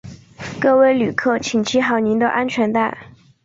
[0.59, 2.97] 各位旅客请系好你的安全带